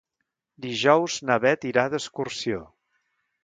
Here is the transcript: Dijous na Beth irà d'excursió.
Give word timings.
Dijous 0.65 1.19
na 1.31 1.37
Beth 1.45 1.69
irà 1.75 1.87
d'excursió. 1.95 2.67